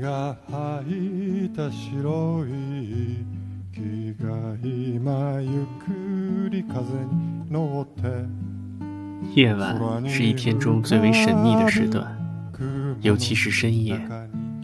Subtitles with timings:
[0.00, 3.18] が履いた白い
[3.74, 8.24] 木が今ゆっくり風に乗って
[9.34, 12.06] 夜晚是一天中最为神秘的时段，
[13.02, 14.00] 尤其是深夜，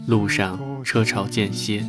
[0.07, 1.85] 路上车潮间歇，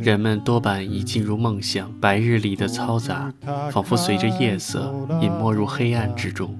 [0.00, 1.92] 人们多半已进入梦乡。
[2.00, 3.32] 白日里的嘈杂，
[3.70, 6.58] 仿佛随着夜色隐没入黑暗之中。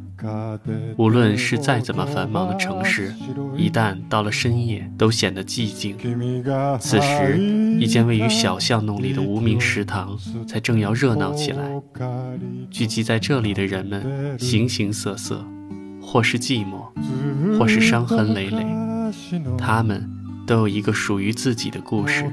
[0.97, 3.13] 无论是再怎么繁忙的城市，
[3.55, 5.95] 一旦到了深夜，都显得寂静。
[6.79, 7.37] 此时，
[7.79, 10.17] 一间位于小巷弄里的无名食堂
[10.47, 11.69] 才正要热闹起来。
[12.71, 15.45] 聚集在这里的人们，形形色色，
[16.01, 18.65] 或是寂寞，或是伤痕累累。
[19.57, 20.09] 他们
[20.47, 22.25] 都有一个属于自己的故事，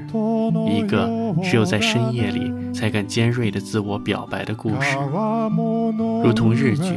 [0.67, 1.07] 一个
[1.43, 4.97] 只有在深夜里才敢尖锐的自我表白的故事，
[6.23, 6.95] 如同日剧。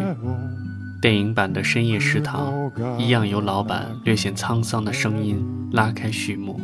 [1.01, 2.53] 电影版的《深夜食堂》
[2.99, 5.41] 一样，由老板略显沧桑的声音
[5.71, 6.61] 拉开序幕，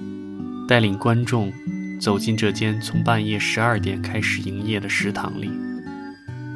[0.67, 1.53] 带领观众
[2.01, 5.53] 走进这间从半夜十二点开始营业的食堂里。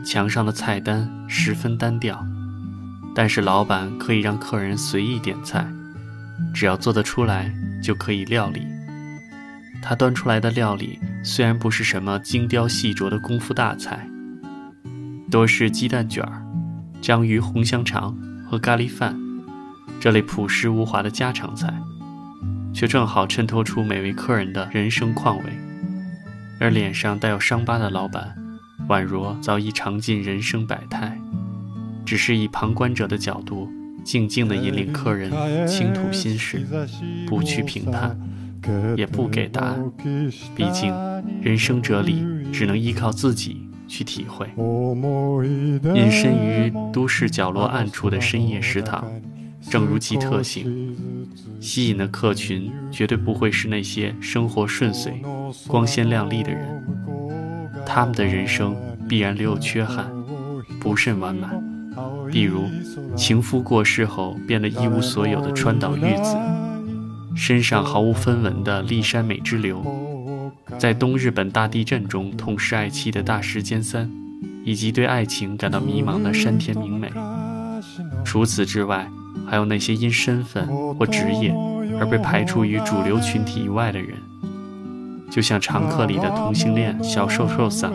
[0.04, 2.26] 墙上的菜单十分单调，
[3.14, 5.64] 但是老板可以让客人随意点菜，
[6.52, 8.66] 只要做得出来就可以料理。
[9.80, 14.04] 他端出来的料理虽然不是什么精雕细琢的功夫大菜，
[15.30, 16.42] 多是鸡蛋卷儿。
[17.00, 18.16] 章鱼红香肠
[18.50, 19.18] 和咖喱饭，
[20.00, 21.72] 这类朴实无华的家常菜，
[22.74, 25.44] 却正好衬托出每位客人的人生况味。
[26.60, 28.34] 而脸上带有伤疤的老板，
[28.88, 31.16] 宛若早已尝尽人生百态，
[32.04, 33.70] 只是以旁观者的角度，
[34.04, 35.30] 静静地引领客人
[35.68, 36.66] 倾吐心事，
[37.28, 38.18] 不去评判，
[38.96, 39.90] 也不给答案。
[40.56, 40.92] 毕竟，
[41.40, 43.67] 人生哲理只能依靠自己。
[43.88, 44.46] 去体会，
[45.94, 49.10] 隐身于都市角落暗处的深夜食堂，
[49.70, 50.94] 正如其特性，
[51.60, 55.20] 吸引的客群绝对不会是那些生活顺遂、
[55.66, 56.84] 光鲜亮丽的人，
[57.86, 58.76] 他们的人生
[59.08, 60.06] 必然留有缺憾，
[60.78, 61.60] 不甚完满。
[62.30, 62.64] 比如，
[63.16, 66.36] 情夫过世后变得一无所有的川岛裕子，
[67.34, 69.82] 身上毫无分文的立山美之流。
[70.78, 74.08] 在东日本大地震中痛失爱妻的大石兼三，
[74.64, 77.10] 以及对爱情感到迷茫的山田明美。
[78.24, 79.10] 除此之外，
[79.44, 81.52] 还有那些因身份或职业
[81.98, 84.16] 而被排除于主流群体以外的人，
[85.28, 87.92] 就像常客里的同性恋小瘦瘦桑、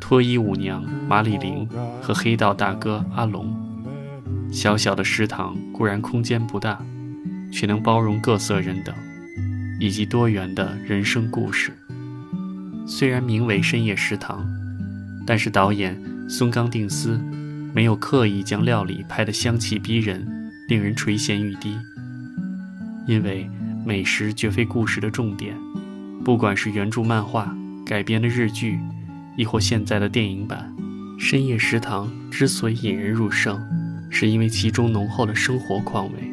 [0.00, 1.68] 脱衣舞娘马里玲
[2.00, 3.54] 和黑道大哥阿龙。
[4.50, 6.80] 小小的食堂固然空间不大，
[7.52, 8.94] 却能包容各色人等。
[9.84, 11.70] 以及多元的人生故事。
[12.86, 14.42] 虽然名为深夜食堂，
[15.26, 15.94] 但是导演
[16.26, 17.20] 松冈定司
[17.74, 20.26] 没有刻意将料理拍得香气逼人，
[20.68, 21.76] 令人垂涎欲滴。
[23.06, 23.46] 因为
[23.84, 25.54] 美食绝非故事的重点。
[26.24, 28.80] 不管是原著漫画改编的日剧，
[29.36, 30.74] 亦或现在的电影版，
[31.22, 33.62] 《深夜食堂》之所以引人入胜，
[34.08, 36.32] 是因为其中浓厚的生活况味。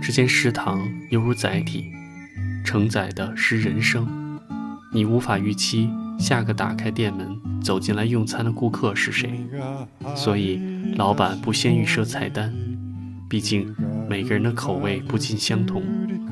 [0.00, 0.80] 只见食堂
[1.10, 1.90] 犹如载体。
[2.64, 4.06] 承载的是人生，
[4.92, 9.44] 你无法预期下个打开店门走进来用餐的顾客是谁，
[10.14, 10.60] 所以
[10.96, 12.52] 老板不先预设菜单。
[13.28, 13.74] 毕竟
[14.08, 15.82] 每个人的口味不尽相同，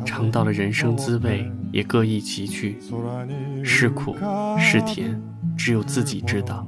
[0.04, 2.78] 尝到了人生滋味也各异其趣，
[3.64, 4.16] 是苦
[4.58, 5.20] 是甜，
[5.56, 6.66] 只有自己知道。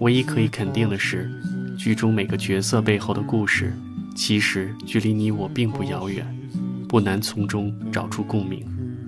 [0.00, 1.30] 唯一可以肯定的是，
[1.78, 3.72] 剧中每个角色背后的故事，
[4.14, 6.26] 其实距离你我并不遥远。
[6.90, 8.66] 不难从中找出共鸣。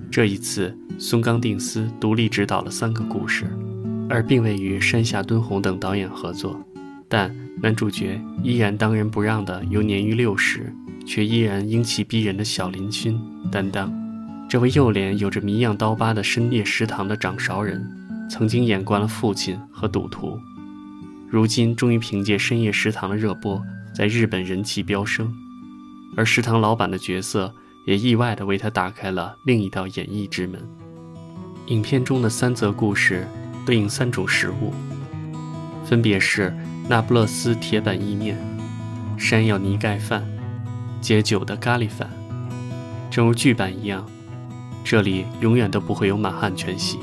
[0.09, 3.45] 这一次，松冈定司独立执导了三个故事，
[4.09, 6.57] 而并未与山下敦弘等导演合作。
[7.09, 10.73] 但男主角依然当仁不让的由年逾六十
[11.05, 13.19] 却依然英气逼人的小林薰
[13.51, 13.93] 担当。
[14.47, 17.85] 这位右脸有着谜样刀疤的深夜食堂的掌勺人，
[18.29, 20.39] 曾经演惯了父亲和赌徒，
[21.29, 23.61] 如今终于凭借深夜食堂的热播，
[23.93, 25.29] 在日本人气飙升。
[26.15, 27.53] 而食堂老板的角色。
[27.85, 30.61] 也意外地为他打开了另一道演艺之门。
[31.67, 33.27] 影片中的三则故事
[33.65, 34.73] 对应三种食物，
[35.85, 36.53] 分别是
[36.89, 38.37] 那不勒斯铁板意面、
[39.17, 40.25] 山药泥盖饭、
[40.99, 42.09] 解酒的咖喱饭。
[43.09, 44.05] 正如剧版一样，
[44.83, 46.97] 这里永远都不会有满汉全席，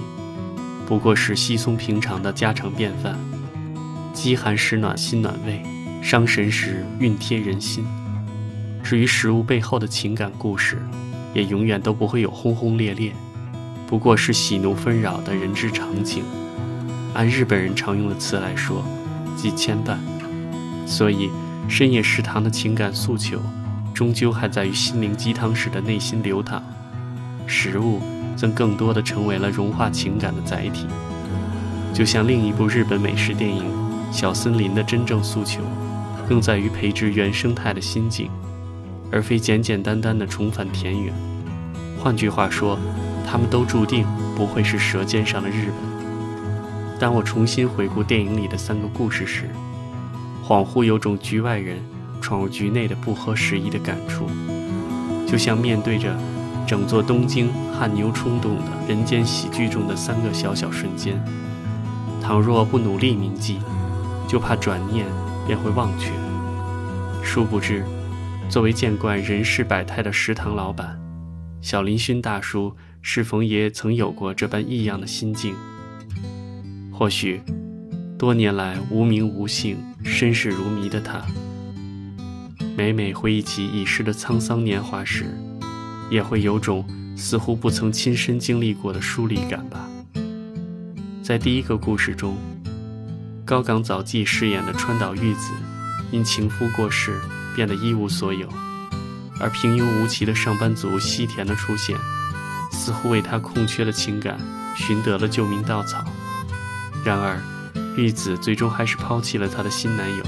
[0.86, 3.18] 不过是稀松平常的家常便饭，
[4.12, 5.62] 饥寒时暖心暖胃，
[6.02, 7.84] 伤神时熨贴人心。
[8.82, 10.78] 至于食物背后的情感故事，
[11.34, 13.12] 也永远都不会有轰轰烈烈，
[13.86, 16.24] 不过是喜怒纷扰的人之常情。
[17.14, 18.84] 按日本人常用的词来说，
[19.36, 19.96] 即牵绊。
[20.86, 21.30] 所以，
[21.68, 23.40] 深夜食堂的情感诉求，
[23.94, 26.62] 终究还在于心灵鸡汤式的内心流淌，
[27.46, 28.00] 食物
[28.36, 30.86] 则更多的成为了融化情感的载体。
[31.92, 33.64] 就像另一部日本美食电影
[34.12, 35.60] 《小森林》的真正诉求，
[36.28, 38.30] 更在于培植原生态的心境，
[39.10, 41.12] 而非简简单单的重返田园。
[41.98, 42.78] 换句话说，
[43.26, 46.98] 他们都注定不会是舌尖上的日本。
[46.98, 49.48] 当我重新回顾电影里的三个故事时，
[50.46, 51.78] 恍惚有种局外人
[52.20, 54.26] 闯入局内的不合时宜的感触，
[55.26, 56.14] 就像面对着
[56.66, 61.22] 整座东京汗牛充栋的人间喜剧中的三个小小瞬间，
[62.22, 63.58] 倘若不努力铭记，
[64.28, 65.06] 就怕转念
[65.46, 66.10] 便会忘却。
[67.22, 67.84] 殊不知，
[68.50, 71.00] 作为见惯人世百态的食堂老板，
[71.62, 75.54] 小林勋大叔是否也曾有过这般异样的心境？
[76.92, 77.40] 或许，
[78.18, 81.24] 多年来无名无姓、身世如谜的他，
[82.76, 85.26] 每每回忆起已逝的沧桑年华时，
[86.10, 86.84] 也会有种
[87.16, 89.88] 似乎不曾亲身经历过的疏离感吧。
[91.22, 92.36] 在第一个故事中，
[93.44, 95.52] 高冈早纪饰演的川岛裕子，
[96.10, 97.16] 因情夫过世
[97.54, 98.48] 变得一无所有，
[99.38, 101.96] 而平庸无奇的上班族西田的出现，
[102.72, 104.38] 似乎为他空缺的情感
[104.76, 106.04] 寻得了救命稻草。
[107.04, 107.40] 然而，
[107.96, 110.24] 玉子最终还是抛弃了她的新男友。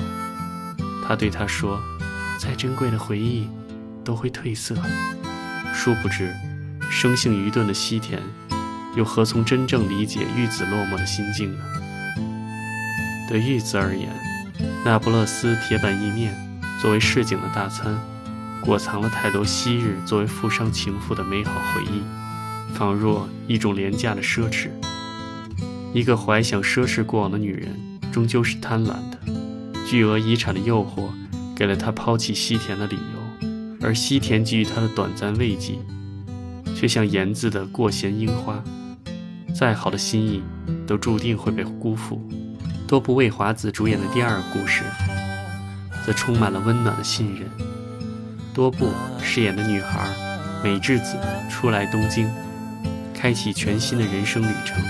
[1.06, 1.80] 他对他说
[2.38, 3.48] ：“再珍贵的回忆，
[4.04, 4.74] 都会褪色。”
[5.74, 6.32] 殊不知，
[6.90, 8.20] 生性愚钝的西田，
[8.96, 11.64] 又何从真正理解玉子落寞的心境呢？
[13.28, 14.08] 对玉子而言，
[14.84, 16.34] 那不勒斯铁板意面
[16.82, 17.96] 作为市井的大餐，
[18.60, 22.02] 裹藏了太多昔日作为富商情妇的美好回忆，
[22.74, 24.68] 仿若一种廉价的奢侈。
[25.94, 27.68] 一个怀想奢侈过往的女人，
[28.10, 29.18] 终究是贪婪的。
[29.86, 31.04] 巨额遗产的诱惑，
[31.54, 33.48] 给了她抛弃西田的理由，
[33.80, 35.78] 而西田给予她的短暂慰藉，
[36.74, 38.60] 却像盐渍的过咸樱花。
[39.54, 40.42] 再好的心意，
[40.84, 42.20] 都注定会被辜负。
[42.88, 44.82] 多部未华子主演的第二故事，
[46.06, 47.48] 则充满了温暖的信任。
[48.54, 50.06] 多部饰演的女孩
[50.62, 51.16] 美智子
[51.50, 52.28] 初来东京，
[53.14, 54.82] 开启全新的人生旅程。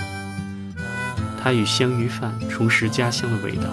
[1.41, 3.63] 他与香鱼饭重拾家乡的味道，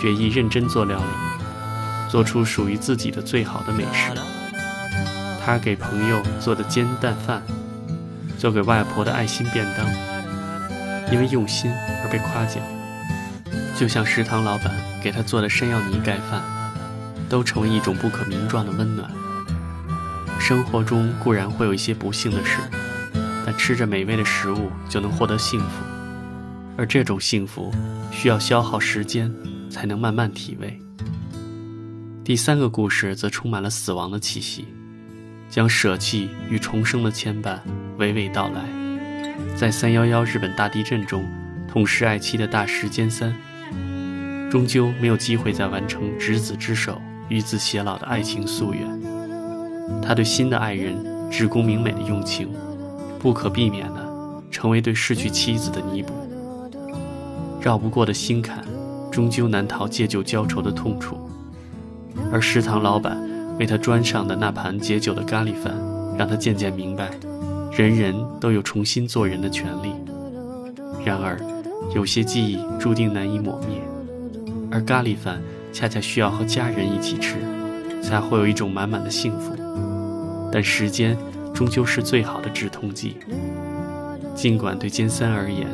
[0.00, 4.12] 决意认真做料理，做出属于自己的最好的美食。
[5.44, 7.42] 他给朋友做的煎蛋饭，
[8.38, 9.86] 做给外婆的爱心便当，
[11.12, 11.72] 因为用心
[12.02, 12.62] 而被夸奖。
[13.80, 16.42] 就像食堂老板给他做的山药泥盖饭，
[17.30, 19.10] 都成为一种不可名状的温暖。
[20.38, 22.58] 生活中固然会有一些不幸的事，
[23.46, 25.82] 但吃着美味的食物就能获得幸福。
[26.76, 27.72] 而这种幸福，
[28.10, 29.32] 需要消耗时间
[29.70, 30.78] 才能慢慢体味。
[32.22, 34.68] 第三个故事则充满了死亡的气息，
[35.48, 37.58] 将舍弃与重生的牵绊
[37.96, 38.60] 娓娓道来。
[39.56, 41.26] 在三幺幺日本大地震中，
[41.66, 43.34] 痛失爱妻的大石兼三，
[44.50, 48.84] 终究没有机会再完成执子之手与子偕老的爱情夙愿。
[50.02, 50.96] 他对新的爱人
[51.30, 52.50] 职工明美的用情，
[53.20, 56.12] 不可避免的成为对失去妻子的弥补。
[57.60, 58.64] 绕不过的心坎，
[59.08, 61.16] 终究难逃借酒浇愁的痛楚。
[62.32, 63.16] 而食堂老板
[63.56, 65.72] 为他端上的那盘解酒的咖喱饭，
[66.18, 67.08] 让他渐渐明白，
[67.70, 69.92] 人人都有重新做人的权利。
[71.04, 71.38] 然而，
[71.94, 73.80] 有些记忆注定难以抹灭，
[74.70, 75.40] 而咖喱饭
[75.72, 77.36] 恰恰需要和家人一起吃，
[78.02, 79.56] 才会有一种满满的幸福。
[80.52, 81.16] 但时间
[81.52, 83.16] 终究是最好的止痛剂。
[84.34, 85.66] 尽管对尖三而言，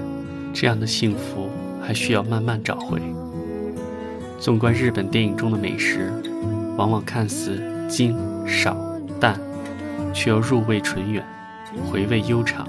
[0.53, 1.51] 这样的幸福。
[1.87, 3.01] 还需要慢慢找回。
[4.41, 6.11] 纵观日本电影中的美食，
[6.77, 8.77] 往往看似精少
[9.21, 9.39] 淡，
[10.13, 11.25] 却又入味醇远，
[11.89, 12.67] 回味悠长。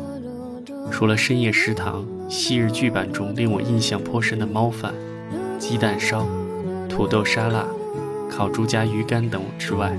[0.92, 4.94] 除了深夜食堂昔日剧版中令我印象颇深的猫饭、
[5.60, 6.26] 鸡蛋烧、
[6.88, 7.66] 土豆沙拉、
[8.30, 9.92] 烤猪夹鱼干等之外，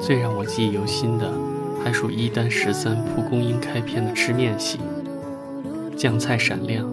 [0.00, 1.32] 最让我记忆犹新的，
[1.82, 4.78] 还属一丹十三蒲公英开篇的吃面戏，
[5.96, 6.86] 酱菜闪亮。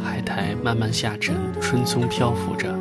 [0.00, 2.72] 海苔慢慢下沉，春葱漂浮着，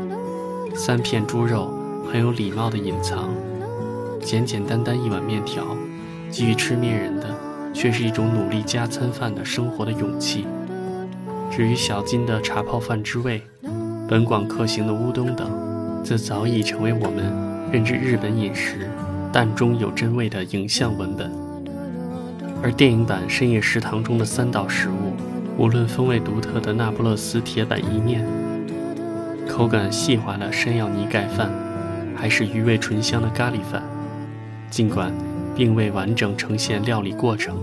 [0.76, 1.74] 三片猪肉
[2.10, 3.30] 很有礼貌的隐藏，
[4.22, 5.66] 简简单单一碗面条，
[6.32, 7.26] 给予吃面人的
[7.74, 10.46] 却是一种努力加餐饭的生活的勇气。
[11.50, 13.42] 至于小金的茶泡饭之味，
[14.08, 15.52] 本广克行的乌冬等，
[16.02, 17.26] 则早已成为我们
[17.70, 18.90] 认知日本饮食
[19.34, 21.30] 淡中有真味的影像文本。
[22.64, 25.14] 而电影版深夜食堂中的三道食物。
[25.58, 28.24] 无论风味独特的那不勒斯铁板意面，
[29.48, 31.50] 口感细滑的山药泥盖饭，
[32.16, 33.82] 还是余味醇香的咖喱饭，
[34.70, 35.12] 尽管
[35.56, 37.58] 并未完整呈现料理过程，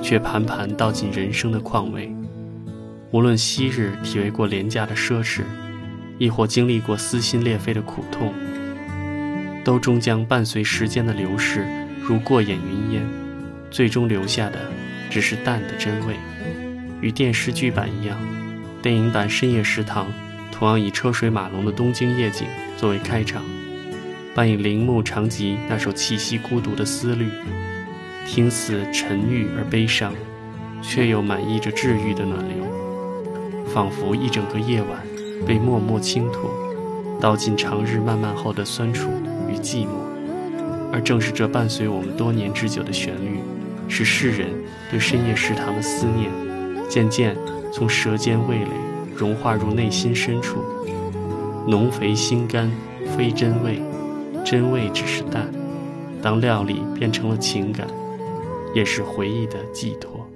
[0.00, 2.14] 却盘盘倒进人生的况味。
[3.12, 5.42] 无论昔日体味过廉价的奢侈，
[6.16, 8.32] 亦或经历过撕心裂肺的苦痛，
[9.64, 11.66] 都终将伴随时间的流逝，
[12.00, 13.02] 如过眼云烟，
[13.68, 14.60] 最终留下的
[15.10, 16.14] 只是淡的真味。
[17.00, 18.16] 与电视剧版一样，
[18.80, 20.06] 电影版《深夜食堂》
[20.52, 23.42] 同样以车水马龙的东京夜景作为开场。
[24.36, 27.26] 伴以铃木长吉那首气息孤独的思虑，
[28.24, 30.14] 听似沉郁而悲伤，
[30.80, 32.64] 却又满溢着治愈的暖流，
[33.72, 35.06] 仿佛一整个夜晚
[35.46, 36.48] 被默默倾吐，
[37.20, 39.08] 道尽长日漫漫后的酸楚
[39.48, 39.90] 与寂寞。
[40.92, 43.38] 而正是这伴随我们多年之久的旋律，
[43.86, 44.48] 使世人
[44.90, 46.30] 对深夜食堂的思念，
[46.88, 47.36] 渐渐
[47.72, 48.70] 从舌尖味蕾
[49.14, 50.58] 融化入内心深处，
[51.66, 52.70] 浓肥心甘，
[53.16, 53.80] 非真味。
[54.42, 55.46] 真味只是淡，
[56.22, 57.86] 当料理变成了情感，
[58.74, 60.26] 也是回忆的寄托。